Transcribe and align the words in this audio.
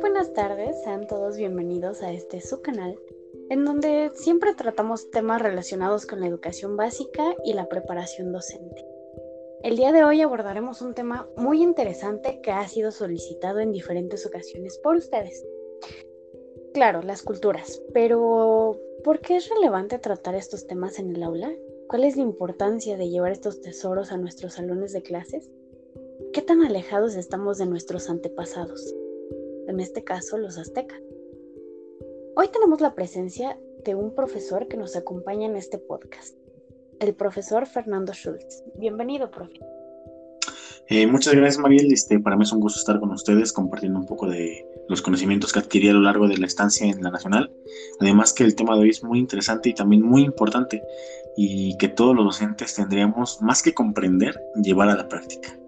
Buenas 0.00 0.32
tardes, 0.32 0.82
sean 0.82 1.06
todos 1.06 1.36
bienvenidos 1.36 2.02
a 2.02 2.12
este 2.12 2.40
su 2.40 2.60
canal, 2.60 2.98
en 3.50 3.64
donde 3.64 4.10
siempre 4.14 4.54
tratamos 4.54 5.10
temas 5.10 5.40
relacionados 5.40 6.06
con 6.06 6.20
la 6.20 6.26
educación 6.26 6.76
básica 6.76 7.36
y 7.44 7.52
la 7.52 7.68
preparación 7.68 8.32
docente. 8.32 8.84
El 9.62 9.76
día 9.76 9.92
de 9.92 10.02
hoy 10.04 10.22
abordaremos 10.22 10.82
un 10.82 10.94
tema 10.94 11.28
muy 11.36 11.62
interesante 11.62 12.40
que 12.42 12.50
ha 12.50 12.66
sido 12.66 12.90
solicitado 12.90 13.60
en 13.60 13.70
diferentes 13.70 14.26
ocasiones 14.26 14.78
por 14.78 14.96
ustedes. 14.96 15.46
Claro, 16.72 17.02
las 17.02 17.22
culturas, 17.22 17.80
pero 17.92 18.80
¿por 19.04 19.20
qué 19.20 19.36
es 19.36 19.48
relevante 19.48 19.98
tratar 19.98 20.34
estos 20.34 20.66
temas 20.66 20.98
en 20.98 21.14
el 21.14 21.22
aula? 21.22 21.52
¿Cuál 21.88 22.02
es 22.02 22.16
la 22.16 22.22
importancia 22.22 22.96
de 22.96 23.08
llevar 23.08 23.30
estos 23.30 23.60
tesoros 23.60 24.10
a 24.10 24.16
nuestros 24.16 24.54
salones 24.54 24.92
de 24.92 25.02
clases? 25.02 25.50
¿Qué 26.32 26.42
tan 26.42 26.62
alejados 26.62 27.16
estamos 27.16 27.58
de 27.58 27.66
nuestros 27.66 28.08
antepasados? 28.08 28.94
En 29.66 29.80
este 29.80 30.04
caso, 30.04 30.38
los 30.38 30.58
aztecas. 30.58 31.00
Hoy 32.36 32.48
tenemos 32.52 32.80
la 32.80 32.94
presencia 32.94 33.58
de 33.84 33.94
un 33.94 34.14
profesor 34.14 34.68
que 34.68 34.76
nos 34.76 34.94
acompaña 34.94 35.46
en 35.46 35.56
este 35.56 35.78
podcast, 35.78 36.36
el 37.00 37.14
profesor 37.14 37.66
Fernando 37.66 38.12
Schultz. 38.12 38.62
Bienvenido, 38.78 39.30
profe. 39.30 39.58
Eh, 40.88 41.06
muchas 41.06 41.34
gracias, 41.34 41.58
Mariel. 41.58 41.92
Este, 41.92 42.20
para 42.20 42.36
mí 42.36 42.44
es 42.44 42.52
un 42.52 42.60
gusto 42.60 42.78
estar 42.78 43.00
con 43.00 43.10
ustedes 43.10 43.52
compartiendo 43.52 43.98
un 43.98 44.06
poco 44.06 44.28
de 44.28 44.64
los 44.88 45.02
conocimientos 45.02 45.52
que 45.52 45.58
adquirí 45.58 45.88
a 45.88 45.94
lo 45.94 46.00
largo 46.00 46.28
de 46.28 46.36
la 46.36 46.46
estancia 46.46 46.86
en 46.86 47.02
la 47.02 47.10
Nacional. 47.10 47.52
Además 47.98 48.32
que 48.32 48.44
el 48.44 48.54
tema 48.54 48.76
de 48.76 48.82
hoy 48.82 48.90
es 48.90 49.02
muy 49.02 49.18
interesante 49.18 49.70
y 49.70 49.74
también 49.74 50.02
muy 50.02 50.22
importante 50.22 50.82
y 51.36 51.76
que 51.78 51.88
todos 51.88 52.14
los 52.14 52.26
docentes 52.26 52.74
tendríamos 52.74 53.42
más 53.42 53.62
que 53.62 53.74
comprender, 53.74 54.40
llevar 54.62 54.90
a 54.90 54.96
la 54.96 55.08
práctica. 55.08 55.58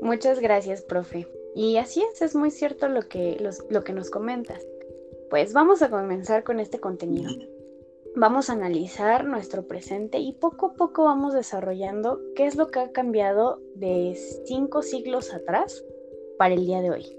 Muchas 0.00 0.40
gracias, 0.40 0.82
profe. 0.82 1.26
Y 1.54 1.76
así 1.78 2.02
es, 2.02 2.20
es 2.22 2.34
muy 2.34 2.50
cierto 2.50 2.88
lo 2.88 3.02
que, 3.02 3.38
lo 3.70 3.84
que 3.84 3.92
nos 3.92 4.10
comentas. 4.10 4.66
Pues 5.30 5.52
vamos 5.52 5.82
a 5.82 5.90
comenzar 5.90 6.44
con 6.44 6.60
este 6.60 6.78
contenido. 6.78 7.30
Vamos 8.14 8.48
a 8.48 8.54
analizar 8.54 9.24
nuestro 9.24 9.66
presente 9.66 10.18
y 10.18 10.32
poco 10.32 10.66
a 10.66 10.72
poco 10.74 11.04
vamos 11.04 11.34
desarrollando 11.34 12.20
qué 12.34 12.46
es 12.46 12.56
lo 12.56 12.68
que 12.68 12.80
ha 12.80 12.92
cambiado 12.92 13.60
de 13.74 14.16
cinco 14.46 14.82
siglos 14.82 15.34
atrás 15.34 15.84
para 16.38 16.54
el 16.54 16.64
día 16.64 16.80
de 16.80 16.90
hoy. 16.90 17.16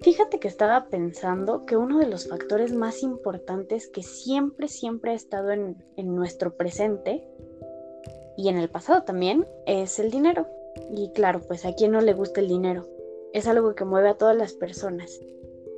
Fíjate 0.00 0.38
que 0.38 0.48
estaba 0.48 0.88
pensando 0.88 1.64
que 1.64 1.76
uno 1.76 1.98
de 1.98 2.06
los 2.06 2.28
factores 2.28 2.72
más 2.72 3.02
importantes 3.02 3.88
que 3.88 4.02
siempre, 4.02 4.68
siempre 4.68 5.12
ha 5.12 5.14
estado 5.14 5.50
en, 5.50 5.76
nuestro 5.96 6.56
presente 6.56 7.26
y 8.36 8.48
en 8.48 8.58
el 8.58 8.68
pasado 8.68 9.02
también 9.02 9.46
es 9.66 9.98
el 9.98 10.10
dinero. 10.10 10.46
Y 10.90 11.10
claro, 11.12 11.40
pues 11.46 11.64
a 11.64 11.74
quien 11.74 11.92
no 11.92 12.00
le 12.00 12.14
gusta 12.14 12.40
el 12.40 12.48
dinero. 12.48 12.86
Es 13.32 13.46
algo 13.46 13.74
que 13.74 13.84
mueve 13.84 14.08
a 14.08 14.14
todas 14.14 14.36
las 14.36 14.54
personas 14.54 15.20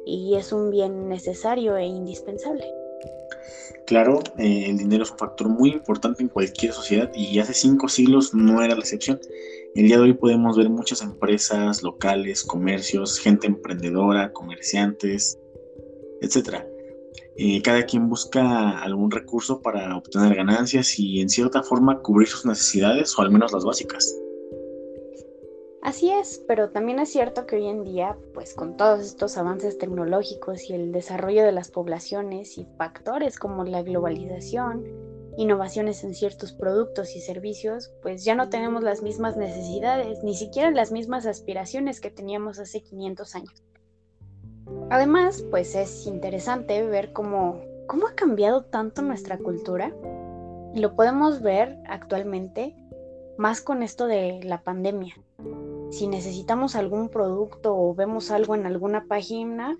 y 0.07 0.37
es 0.37 0.53
un 0.53 0.71
bien 0.71 1.09
necesario 1.09 1.77
e 1.77 1.87
indispensable. 1.87 2.65
Claro, 3.87 4.21
eh, 4.39 4.67
el 4.69 4.79
dinero 4.79 5.05
es 5.05 5.11
un 5.11 5.19
factor 5.19 5.49
muy 5.49 5.71
importante 5.71 6.23
en 6.23 6.29
cualquier 6.29 6.73
sociedad 6.73 7.11
y 7.15 7.39
hace 7.39 7.55
cinco 7.55 7.89
siglos 7.89 8.35
no 8.35 8.63
era 8.63 8.75
la 8.75 8.81
excepción. 8.81 9.19
El 9.75 9.87
día 9.87 9.97
de 9.97 10.03
hoy 10.03 10.15
podemos 10.15 10.57
ver 10.57 10.69
muchas 10.69 11.03
empresas 11.03 11.83
locales, 11.83 12.43
comercios, 12.43 13.19
gente 13.19 13.47
emprendedora, 13.47 14.33
comerciantes, 14.33 15.39
etc. 16.21 16.65
Eh, 17.37 17.63
cada 17.63 17.85
quien 17.85 18.09
busca 18.09 18.79
algún 18.81 19.11
recurso 19.11 19.61
para 19.63 19.97
obtener 19.97 20.35
ganancias 20.35 20.99
y 20.99 21.21
en 21.21 21.29
cierta 21.29 21.63
forma 21.63 22.01
cubrir 22.01 22.29
sus 22.29 22.45
necesidades 22.45 23.19
o 23.19 23.23
al 23.23 23.31
menos 23.31 23.53
las 23.53 23.65
básicas. 23.65 24.15
Así 25.89 26.11
es, 26.11 26.45
pero 26.47 26.69
también 26.69 26.99
es 26.99 27.09
cierto 27.09 27.47
que 27.47 27.57
hoy 27.57 27.67
en 27.67 27.83
día, 27.83 28.15
pues 28.35 28.53
con 28.53 28.77
todos 28.77 29.01
estos 29.01 29.39
avances 29.39 29.79
tecnológicos 29.79 30.69
y 30.69 30.75
el 30.75 30.93
desarrollo 30.93 31.43
de 31.45 31.53
las 31.53 31.71
poblaciones 31.71 32.59
y 32.59 32.67
factores 32.77 33.39
como 33.39 33.65
la 33.65 33.83
globalización, 33.83 34.85
innovaciones 35.39 36.05
en 36.05 36.15
ciertos 36.15 36.53
productos 36.53 37.17
y 37.17 37.23
servicios, 37.23 37.91
pues 38.03 38.23
ya 38.23 38.35
no 38.35 38.51
tenemos 38.51 38.83
las 38.83 39.01
mismas 39.01 39.39
necesidades, 39.39 40.23
ni 40.23 40.35
siquiera 40.35 40.71
las 40.71 40.93
mismas 40.93 41.25
aspiraciones 41.25 42.03
que 42.03 42.11
teníamos 42.11 42.59
hace 42.59 42.83
500 42.83 43.35
años. 43.35 43.63
Además, 44.91 45.43
pues 45.51 45.75
es 45.75 46.07
interesante 46.07 46.87
ver 46.87 47.15
cómo, 47.15 47.63
cómo 47.87 48.09
ha 48.09 48.15
cambiado 48.15 48.67
tanto 48.67 49.01
nuestra 49.01 49.39
cultura. 49.39 49.91
Lo 50.75 50.95
podemos 50.95 51.41
ver 51.41 51.79
actualmente 51.89 52.77
más 53.39 53.63
con 53.63 53.83
esto 53.83 54.07
de 54.07 54.41
la 54.43 54.61
pandemia. 54.63 55.15
Si 55.91 56.07
necesitamos 56.07 56.77
algún 56.77 57.09
producto 57.09 57.77
o 57.77 57.95
vemos 57.95 58.31
algo 58.31 58.55
en 58.55 58.67
alguna 58.67 59.07
página, 59.07 59.77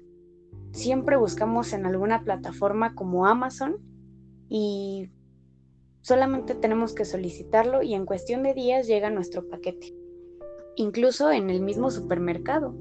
siempre 0.73 1.17
buscamos 1.17 1.73
en 1.73 1.87
alguna 1.87 2.23
plataforma 2.25 2.95
como 2.95 3.27
Amazon 3.27 3.77
y 4.49 5.11
Solamente 6.09 6.55
tenemos 6.55 6.95
que 6.95 7.05
solicitarlo 7.05 7.83
y 7.83 7.93
en 7.93 8.07
cuestión 8.07 8.43
de 8.43 8.55
días 8.55 8.87
llega 8.87 9.11
nuestro 9.11 9.47
paquete. 9.47 9.95
Incluso 10.75 11.31
en 11.31 11.51
el 11.51 11.61
mismo 11.61 11.91
supermercado. 11.91 12.75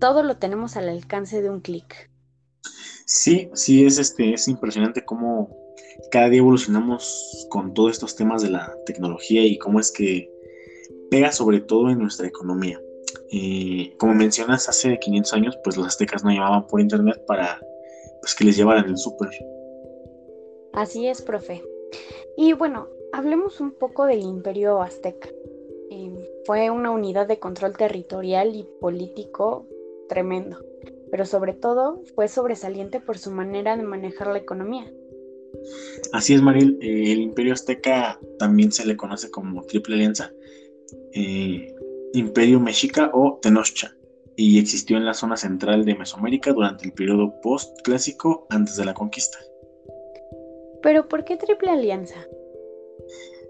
Todo 0.00 0.24
lo 0.24 0.36
tenemos 0.36 0.76
al 0.76 0.88
alcance 0.88 1.40
de 1.40 1.50
un 1.50 1.60
clic. 1.60 2.10
Sí, 3.04 3.48
sí, 3.54 3.86
es, 3.86 3.98
este, 3.98 4.34
es 4.34 4.48
impresionante 4.48 5.04
cómo 5.04 5.56
cada 6.10 6.28
día 6.28 6.40
evolucionamos 6.40 7.46
con 7.48 7.72
todos 7.74 7.92
estos 7.92 8.16
temas 8.16 8.42
de 8.42 8.50
la 8.50 8.74
tecnología 8.86 9.46
y 9.46 9.56
cómo 9.58 9.78
es 9.78 9.92
que 9.92 10.28
pega 11.10 11.32
sobre 11.32 11.60
todo 11.60 11.90
en 11.90 11.98
nuestra 11.98 12.26
economía. 12.26 12.80
Eh, 13.30 13.94
como 13.98 14.14
mencionas, 14.14 14.68
hace 14.68 14.98
500 14.98 15.32
años, 15.32 15.58
pues 15.64 15.76
los 15.76 15.86
aztecas 15.86 16.24
no 16.24 16.30
llamaban 16.30 16.66
por 16.66 16.80
internet 16.80 17.22
para 17.26 17.60
pues, 18.20 18.34
que 18.34 18.44
les 18.44 18.56
llevaran 18.56 18.86
el 18.86 18.96
súper. 18.96 19.30
Así 20.72 21.06
es, 21.06 21.22
profe. 21.22 21.62
Y 22.36 22.52
bueno, 22.52 22.88
hablemos 23.12 23.60
un 23.60 23.72
poco 23.72 24.06
del 24.06 24.20
imperio 24.20 24.82
azteca. 24.82 25.28
Em, 25.90 26.16
fue 26.44 26.70
una 26.70 26.90
unidad 26.90 27.26
de 27.26 27.38
control 27.38 27.76
territorial 27.76 28.54
y 28.54 28.66
político 28.80 29.66
tremendo, 30.08 30.58
pero 31.10 31.24
sobre 31.24 31.54
todo 31.54 32.02
fue 32.14 32.28
sobresaliente 32.28 33.00
por 33.00 33.18
su 33.18 33.30
manera 33.30 33.76
de 33.76 33.82
manejar 33.82 34.28
la 34.28 34.38
economía. 34.38 34.92
Así 36.12 36.34
es, 36.34 36.42
Maril. 36.42 36.78
Eh, 36.80 37.12
el 37.12 37.20
imperio 37.20 37.52
azteca 37.52 38.20
también 38.38 38.72
se 38.72 38.84
le 38.86 38.96
conoce 38.96 39.30
como 39.30 39.62
Triple 39.62 39.94
Alianza, 39.94 40.32
eh, 41.12 41.74
Imperio 42.12 42.60
Mexica 42.60 43.10
o 43.12 43.38
Tenochtitlan 43.40 43.96
y 44.36 44.58
existió 44.58 44.98
en 44.98 45.06
la 45.06 45.14
zona 45.14 45.36
central 45.36 45.84
de 45.84 45.94
Mesoamérica 45.94 46.52
durante 46.52 46.84
el 46.84 46.92
periodo 46.92 47.40
post-clásico 47.40 48.46
antes 48.50 48.76
de 48.76 48.84
la 48.84 48.94
conquista. 48.94 49.38
Pero 50.82 51.08
¿por 51.08 51.24
qué 51.24 51.36
Triple 51.36 51.70
Alianza? 51.70 52.16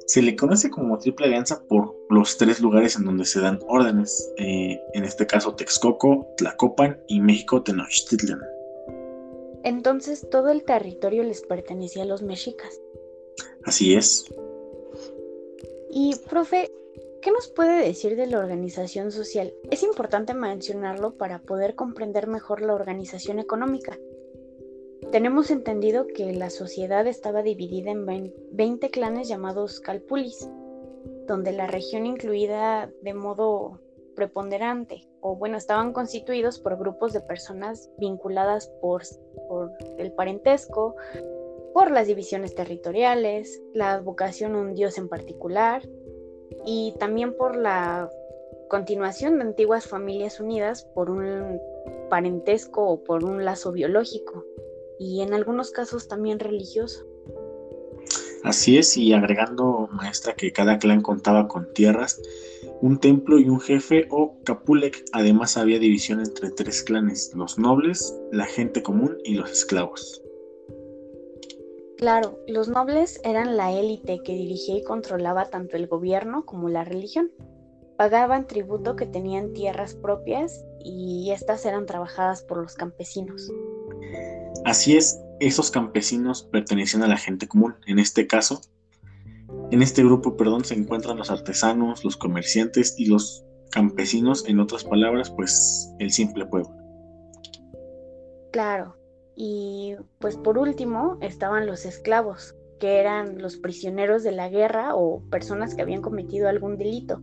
Se 0.06 0.22
le 0.22 0.36
conoce 0.36 0.70
como 0.70 0.98
Triple 0.98 1.26
Alianza 1.26 1.64
por 1.69 1.97
los 2.08 2.38
tres 2.38 2.60
lugares 2.60 2.97
en 2.97 3.04
donde 3.04 3.24
se 3.24 3.41
dan 3.41 3.58
órdenes, 3.66 4.32
eh, 4.38 4.80
en 4.94 5.04
este 5.04 5.26
caso 5.26 5.56
Texcoco, 5.56 6.28
Tlacopan 6.36 7.00
y 7.08 7.20
México 7.20 7.62
Tenochtitlan. 7.62 8.41
Entonces 9.64 10.28
todo 10.30 10.50
el 10.50 10.62
territorio 10.62 11.24
les 11.24 11.42
pertenecía 11.42 12.04
a 12.04 12.06
los 12.06 12.22
mexicas. 12.22 12.80
Así 13.64 13.97
es. 13.97 14.24
Y, 15.91 16.14
profe, 16.30 16.70
¿qué 17.26 17.32
nos 17.32 17.48
puede 17.48 17.84
decir 17.84 18.14
de 18.14 18.28
la 18.28 18.38
organización 18.38 19.10
social? 19.10 19.53
Es 19.72 19.82
importante 19.82 20.32
mencionarlo 20.32 21.19
para 21.19 21.41
poder 21.41 21.75
comprender 21.75 22.28
mejor 22.28 22.62
la 22.62 22.72
organización 22.72 23.41
económica. 23.41 23.98
Tenemos 25.10 25.50
entendido 25.50 26.06
que 26.06 26.32
la 26.32 26.50
sociedad 26.50 27.04
estaba 27.09 27.42
dividida 27.42 27.91
en 27.91 28.32
20 28.53 28.91
clanes 28.91 29.26
llamados 29.26 29.81
Calpulis, 29.81 30.48
donde 31.26 31.50
la 31.50 31.66
región 31.66 32.06
incluida 32.06 32.92
de 33.03 33.15
modo 33.15 33.81
preponderante, 34.15 35.09
o 35.21 35.34
bueno, 35.34 35.59
estaban 35.59 35.92
constituidos 35.92 36.60
por 36.60 36.78
grupos 36.78 37.12
de 37.12 37.22
personas 37.22 37.91
vinculadas 37.98 38.68
por, 38.80 39.03
por 39.48 39.72
el 39.98 40.12
parentesco, 40.12 40.95
por 41.74 41.91
las 41.91 42.06
divisiones 42.06 42.54
territoriales, 42.54 43.60
la 43.74 43.95
advocación 43.95 44.54
a 44.54 44.60
un 44.60 44.74
dios 44.74 44.97
en 44.97 45.09
particular, 45.09 45.83
y 46.65 46.95
también 46.98 47.34
por 47.34 47.57
la 47.57 48.10
continuación 48.69 49.39
de 49.39 49.45
antiguas 49.45 49.87
familias 49.87 50.41
unidas 50.41 50.84
por 50.95 51.10
un 51.10 51.60
parentesco 52.10 52.84
o 52.84 53.04
por 53.04 53.25
un 53.25 53.45
lazo 53.45 53.72
biológico 53.72 54.45
y 54.98 55.21
en 55.21 55.34
algunos 55.34 55.71
casos 55.71 56.09
también 56.09 56.39
religioso. 56.39 57.07
Así 58.43 58.78
es, 58.78 58.97
y 58.97 59.13
agregando, 59.13 59.89
maestra, 59.91 60.34
que 60.34 60.53
cada 60.53 60.78
clan 60.78 61.03
contaba 61.03 61.48
con 61.48 61.72
tierras, 61.75 62.21
un 62.81 63.01
templo 63.01 63.41
y 63.41 63.48
un 63.48 63.60
jefe 63.60 64.07
o 64.10 64.37
capulec. 64.45 65.04
Además 65.13 65.57
había 65.57 65.81
división 65.81 66.21
entre 66.21 66.51
tres 66.51 66.84
clanes, 66.84 67.33
los 67.34 67.59
nobles, 67.59 68.15
la 68.31 68.47
gente 68.47 68.84
común 68.84 69.19
y 69.25 69.34
los 69.34 69.51
esclavos. 69.51 70.22
Claro, 71.98 72.39
los 72.47 72.69
nobles 72.69 73.21
eran 73.25 73.57
la 73.57 73.72
élite 73.72 74.21
que 74.22 74.34
dirigía 74.34 74.77
y 74.77 74.84
controlaba 74.84 75.47
tanto 75.47 75.77
el 75.77 75.87
gobierno 75.87 76.45
como 76.45 76.69
la 76.69 76.84
religión. 76.84 77.31
pagaban 77.97 78.47
tributo 78.47 78.95
que 78.95 79.07
tenían 79.07 79.54
tierras 79.54 79.95
propias 79.95 80.63
y 80.84 81.31
estas 81.31 81.65
eran 81.65 81.87
trabajadas 81.87 82.43
por 82.43 82.59
los 82.59 82.75
campesinos. 82.75 83.51
Así 84.66 84.98
es, 84.98 85.19
esos 85.41 85.71
campesinos 85.71 86.43
pertenecían 86.43 87.03
a 87.03 87.07
la 87.07 87.16
gente 87.16 87.48
común. 87.48 87.77
En 87.87 87.98
este 87.98 88.27
caso, 88.27 88.60
en 89.71 89.81
este 89.81 90.04
grupo, 90.04 90.37
perdón, 90.37 90.65
se 90.65 90.75
encuentran 90.75 91.16
los 91.16 91.31
artesanos, 91.31 92.04
los 92.04 92.19
comerciantes 92.19 92.95
y 92.98 93.07
los 93.07 93.47
campesinos, 93.71 94.45
en 94.47 94.60
otras 94.60 94.84
palabras, 94.84 95.31
pues 95.31 95.91
el 95.98 96.10
simple 96.10 96.45
pueblo. 96.47 96.71
Claro, 98.53 98.96
y 99.36 99.94
pues 100.18 100.36
por 100.36 100.56
último 100.56 101.18
estaban 101.21 101.66
los 101.66 101.84
esclavos, 101.84 102.54
que 102.80 102.98
eran 102.98 103.41
los 103.41 103.59
prisioneros 103.59 104.22
de 104.22 104.33
la 104.33 104.48
guerra 104.48 104.94
o 104.94 105.22
personas 105.30 105.74
que 105.74 105.83
habían 105.83 106.03
cometido 106.03 106.48
algún 106.48 106.78
delito. 106.78 107.21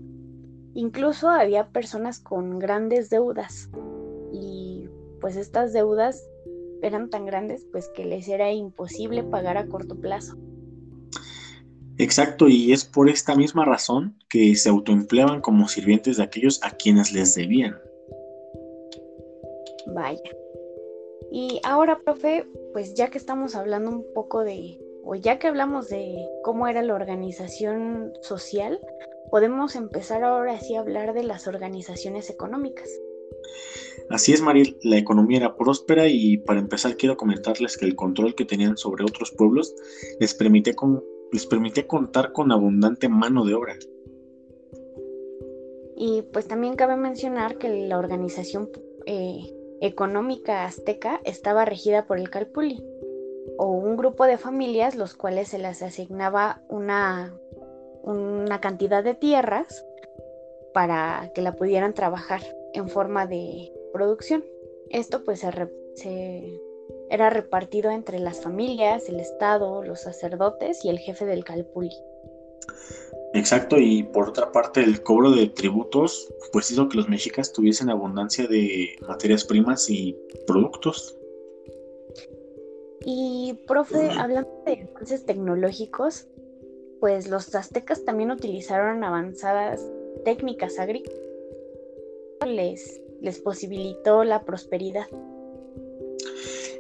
Incluso 0.76 1.30
había 1.30 1.70
personas 1.70 2.20
con 2.20 2.60
grandes 2.60 3.10
deudas 3.10 3.70
y 4.32 4.88
pues 5.20 5.36
estas 5.36 5.74
deudas 5.74 6.24
eran 6.82 7.10
tan 7.10 7.26
grandes 7.26 7.66
pues 7.72 7.90
que 7.90 8.06
les 8.06 8.28
era 8.28 8.52
imposible 8.52 9.24
pagar 9.24 9.58
a 9.58 9.68
corto 9.68 10.00
plazo. 10.00 10.38
Exacto, 11.98 12.48
y 12.48 12.74
es 12.74 12.86
por 12.86 13.08
esta 13.08 13.36
misma 13.36 13.66
razón 13.66 14.18
que 14.30 14.56
se 14.56 14.70
autoempleaban 14.70 15.42
como 15.42 15.68
sirvientes 15.68 16.18
de 16.18 16.24
aquellos 16.24 16.60
a 16.64 16.72
quienes 16.72 17.12
les 17.12 17.36
debían. 17.36 17.78
Vaya. 19.94 20.20
Y 21.36 21.60
ahora, 21.64 22.00
profe, 22.06 22.46
pues 22.74 22.94
ya 22.94 23.10
que 23.10 23.18
estamos 23.18 23.56
hablando 23.56 23.90
un 23.90 24.06
poco 24.14 24.44
de, 24.44 24.80
o 25.04 25.16
ya 25.16 25.40
que 25.40 25.48
hablamos 25.48 25.90
de 25.90 26.30
cómo 26.44 26.68
era 26.68 26.84
la 26.84 26.94
organización 26.94 28.14
social, 28.22 28.80
podemos 29.32 29.76
empezar 29.76 30.24
ahora 30.24 30.60
sí 30.60 30.76
a 30.76 30.82
hablar 30.82 31.16
de 31.16 31.24
las 31.24 31.48
organizaciones 31.48 32.30
económicas. 32.30 32.88
Así 34.12 34.32
es, 34.32 34.42
Mariel, 34.42 34.78
la 34.84 35.00
economía 35.00 35.40
era 35.40 35.58
próspera 35.58 36.08
y 36.08 36.38
para 36.38 36.60
empezar 36.60 36.98
quiero 36.98 37.18
comentarles 37.18 37.80
que 37.80 37.86
el 37.86 37.96
control 37.96 38.36
que 38.36 38.46
tenían 38.46 38.78
sobre 38.78 39.04
otros 39.04 39.32
pueblos 39.32 39.74
les 40.20 40.36
permitía, 40.36 40.76
les 41.32 41.48
permitía 41.48 41.88
contar 41.88 42.32
con 42.32 42.52
abundante 42.52 43.10
mano 43.10 43.44
de 43.44 43.56
obra. 43.56 43.76
Y 45.98 46.22
pues 46.32 46.48
también 46.48 46.76
cabe 46.76 46.96
mencionar 46.96 47.58
que 47.58 47.88
la 47.88 47.98
organización 47.98 48.70
eh, 49.08 49.52
económica 49.84 50.64
azteca 50.64 51.20
estaba 51.26 51.66
regida 51.66 52.06
por 52.06 52.18
el 52.18 52.30
Calpuli, 52.30 52.82
o 53.58 53.68
un 53.68 53.98
grupo 53.98 54.26
de 54.26 54.38
familias 54.38 54.96
los 54.96 55.14
cuales 55.14 55.50
se 55.50 55.60
les 55.60 55.82
asignaba 55.82 56.62
una, 56.70 57.38
una 58.02 58.62
cantidad 58.62 59.04
de 59.04 59.14
tierras 59.14 59.86
para 60.74 61.32
que 61.36 61.42
la 61.42 61.58
pudieran 61.58 61.94
trabajar 61.94 62.42
en 62.74 62.88
forma 62.88 63.28
de 63.28 63.74
producción. 63.92 64.46
Esto 64.90 65.26
pues 65.26 65.46
se, 65.96 66.62
era 67.10 67.30
repartido 67.30 67.92
entre 67.92 68.20
las 68.20 68.42
familias, 68.42 69.10
el 69.10 69.20
Estado, 69.20 69.84
los 69.84 70.00
sacerdotes 70.00 70.86
y 70.86 70.90
el 70.90 70.98
jefe 70.98 71.26
del 71.26 71.44
Calpuli. 71.44 71.94
Exacto, 73.34 73.80
y 73.80 74.04
por 74.04 74.30
otra 74.30 74.52
parte 74.52 74.82
el 74.82 75.02
cobro 75.02 75.32
de 75.32 75.48
tributos 75.48 76.32
pues 76.52 76.70
hizo 76.70 76.88
que 76.88 76.98
los 76.98 77.10
mexicas 77.10 77.52
tuviesen 77.52 77.90
abundancia 77.90 78.46
de 78.46 78.96
materias 79.08 79.44
primas 79.44 79.90
y 79.90 80.16
productos. 80.46 81.18
Y 83.06 83.60
profe, 83.68 84.12
hablando 84.12 84.64
de 84.66 84.88
avances 84.92 85.26
tecnológicos, 85.26 86.28
pues 87.00 87.28
los 87.28 87.54
aztecas 87.56 88.06
también 88.06 88.32
utilizaron 88.32 89.04
avanzadas 89.04 89.84
técnicas 90.24 90.78
agrícolas. 90.78 91.20
Les, 92.46 93.02
les 93.20 93.40
posibilitó 93.40 94.24
la 94.24 94.44
prosperidad. 94.44 95.08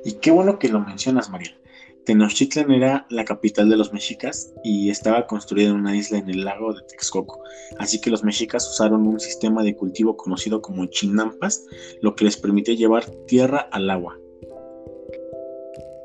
Y 0.06 0.14
qué 0.14 0.32
bueno 0.32 0.60
que 0.60 0.70
lo 0.70 0.82
mencionas, 0.82 1.30
María. 1.30 1.58
Tenochtitlan 2.06 2.72
era 2.72 3.06
la 3.10 3.24
capital 3.24 3.70
de 3.70 3.78
los 3.78 3.94
mexicas 3.94 4.54
y 4.64 4.90
estaba 4.90 5.26
construida 5.26 5.70
en 5.70 5.76
una 5.76 5.96
isla 5.96 6.18
en 6.18 6.30
el 6.30 6.44
lago 6.44 6.74
de 6.74 6.82
Texcoco, 6.84 7.42
así 7.80 8.02
que 8.02 8.10
los 8.10 8.24
mexicas 8.24 8.70
usaron 8.70 9.08
un 9.08 9.20
sistema 9.20 9.64
de 9.64 9.76
cultivo 9.76 10.18
conocido 10.18 10.62
como 10.62 10.86
chinampas, 10.88 11.66
lo 12.02 12.16
que 12.16 12.26
les 12.26 12.36
permitía 12.36 12.76
llevar 12.76 13.06
tierra 13.28 13.70
al 13.72 13.90
agua. 13.90 14.20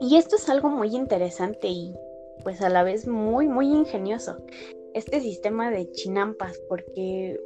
Y 0.00 0.16
esto 0.16 0.36
es 0.36 0.48
algo 0.48 0.70
muy 0.70 0.94
interesante 0.94 1.68
y 1.68 1.92
pues 2.44 2.62
a 2.62 2.68
la 2.68 2.84
vez 2.84 3.08
muy 3.08 3.48
muy 3.48 3.66
ingenioso, 3.66 4.36
este 4.94 5.20
sistema 5.20 5.70
de 5.72 5.90
chinampas, 5.90 6.60
porque 6.68 7.40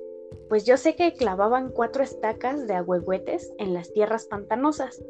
pues 0.51 0.67
yo 0.67 0.77
sé 0.77 0.95
que 0.95 1.15
clavaban 1.15 1.71
cuatro 1.71 2.03
estacas 2.03 2.67
de 2.67 2.75
agüehuetes 2.75 3.53
en 3.59 3.73
las 3.73 3.91
tierras 3.93 4.27
pantanosas 4.27 5.03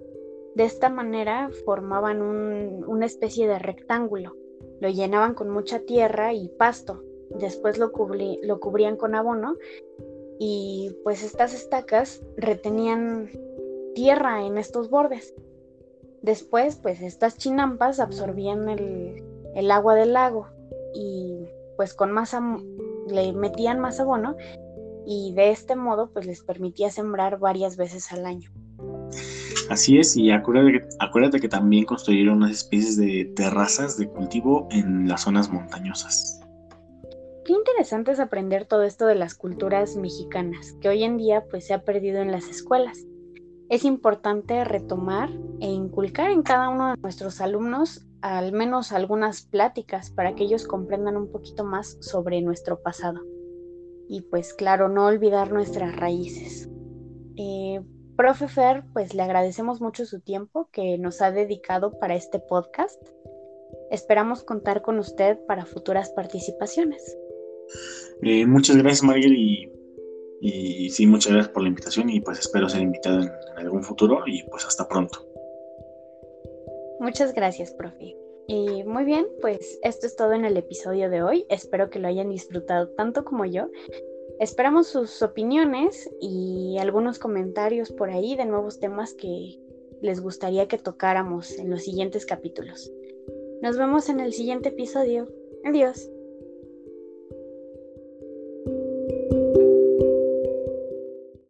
de 0.55 0.65
esta 0.65 0.91
manera 0.91 1.51
formaban 1.65 2.21
una 2.23 3.07
especie 3.07 3.49
de 3.49 3.59
rectángulo. 3.59 4.37
Lo 4.81 4.89
llenaban 4.89 5.35
con 5.35 5.49
mucha 5.49 5.81
tierra 5.81 6.33
y 6.35 6.49
pasto. 6.49 7.03
Después 7.31 7.79
lo, 7.79 7.93
cubrían 7.93 8.97
con 8.97 9.15
abono 9.15 9.57
y 10.39 10.95
pues 11.05 11.23
estas 11.23 11.55
estacas 11.55 12.23
retenían 12.37 13.31
tierra 13.95 14.45
en 14.45 14.59
estos 14.59 14.91
bordes. 14.91 15.35
Después, 16.21 16.77
pues 16.77 17.01
estas 17.01 17.39
chinampas 17.39 17.99
absorbían 17.99 18.69
el, 18.69 19.25
el 19.55 19.71
agua 19.71 19.95
del 19.95 20.13
lago 20.13 20.49
y 20.95 21.47
pues 21.77 21.95
con 21.95 22.13
más 22.13 22.37
le 23.09 23.33
metían 23.33 23.81
más 23.81 23.99
abono 23.99 24.37
y 25.07 25.33
de 25.35 25.51
este 25.51 25.75
modo 25.75 26.11
pues 26.11 26.27
les 26.27 26.43
permitía 26.43 26.91
sembrar 26.91 27.39
varias 27.39 27.77
veces 27.77 28.13
al 28.13 28.27
año. 28.27 28.51
Así 29.71 29.99
es, 29.99 30.17
y 30.17 30.31
acuérdate, 30.31 31.41
que 31.41 31.49
también 31.49 31.85
construyeron 31.85 32.39
unas 32.39 32.51
especies 32.51 32.97
de 32.97 33.33
terrazas 33.37 33.97
de 33.97 34.09
cultivo 34.09 34.69
en 34.71 35.09
las 35.09 35.23
zonas 35.23 35.51
montañosas. 35.51 36.41
Qué 37.45 37.53
interesante 37.53 38.13
es 38.13 38.21
aprender 38.21 38.67
todo 38.67 38.83
esto 38.83 39.07
de 39.07 39.15
las 39.15 39.35
culturas 39.35 39.97
mexicanas, 39.97 40.75
que 40.81 40.89
hoy 40.89 41.03
en 41.03 41.17
día 41.17 41.45
pues 41.51 41.67
se 41.67 41.75
ha 41.75 41.83
perdido 41.83 42.21
en 42.21 42.31
las 42.31 42.49
escuelas. 42.49 43.05
Es 43.69 43.85
importante 43.85 44.65
retomar 44.65 45.31
e 45.61 45.67
inculcar 45.67 46.31
en 46.31 46.43
cada 46.43 46.69
uno 46.69 46.91
de 46.91 47.01
nuestros 47.01 47.41
alumnos 47.41 48.07
al 48.23 48.53
menos 48.53 48.93
algunas 48.93 49.43
pláticas 49.43 50.11
para 50.11 50.35
que 50.35 50.45
ellos 50.45 50.67
comprendan 50.67 51.17
un 51.17 51.31
poquito 51.31 51.65
más 51.65 51.99
sobre 52.01 52.41
nuestro 52.41 52.81
pasado. 52.81 53.21
Y 54.09 54.23
pues 54.23 54.55
claro, 54.55 54.89
no 54.89 55.07
olvidar 55.07 55.53
nuestras 55.53 55.97
raíces. 55.97 56.71
Eh, 57.37 57.81
Profe 58.17 58.47
Fer, 58.47 58.85
pues 58.93 59.15
le 59.15 59.23
agradecemos 59.23 59.81
mucho 59.81 60.05
su 60.05 60.21
tiempo 60.21 60.69
que 60.71 60.99
nos 60.99 61.23
ha 61.23 61.33
dedicado 61.33 61.99
para 61.99 62.15
este 62.15 62.39
podcast. 62.39 63.03
Esperamos 63.91 64.43
contar 64.43 64.83
con 64.83 64.99
usted 64.99 65.39
para 65.47 65.65
futuras 65.65 66.11
participaciones. 66.11 67.17
Eh, 68.23 68.47
muchas 68.47 68.77
gracias, 68.77 69.03
Mariel, 69.03 69.35
y, 70.41 70.91
sí, 70.91 71.07
muchas 71.07 71.33
gracias 71.33 71.53
por 71.53 71.63
la 71.63 71.69
invitación 71.71 72.11
y 72.11 72.21
pues 72.21 72.39
espero 72.39 72.69
ser 72.69 72.83
invitado 72.83 73.23
en, 73.23 73.31
algún 73.57 73.83
futuro 73.83 74.23
y 74.27 74.43
pues 74.45 74.67
hasta 74.67 74.87
pronto. 74.89 75.27
Muchas 77.01 77.33
gracias, 77.33 77.73
profe. 77.73 78.17
Y 78.47 78.85
muy 78.85 79.05
bien, 79.05 79.27
pues 79.41 79.79
esto 79.83 80.07
es 80.07 80.17
todo 80.17 80.33
en 80.33 80.45
el 80.45 80.57
episodio 80.57 81.09
de 81.09 81.23
hoy. 81.23 81.47
Espero 81.49 81.89
que 81.91 81.99
lo 81.99 82.09
hayan 82.09 82.29
disfrutado 82.29 82.89
tanto 82.91 83.25
como 83.25 83.47
yo 83.47 83.69
Esperamos 84.41 84.89
sus 84.89 85.23
opiniones 85.23 86.11
y 86.21 86.77
algunos 86.79 87.19
comentarios 87.19 87.91
por 87.93 88.11
ahí 88.11 88.37
de 88.37 88.45
nuevos 88.45 88.81
temas 88.81 89.15
que 89.15 89.59
les 90.01 90.21
gustaría 90.21 90.67
que 90.69 90.79
tocáramos 90.79 91.59
en 91.59 91.71
los 91.71 91.83
siguientes 91.83 92.27
capítulos. 92.27 92.93
Nos 93.63 93.77
vemos 93.77 94.09
en 94.09 94.21
el 94.21 94.33
siguiente 94.33 94.71
episodio. 94.71 95.29
Adiós. 95.65 96.11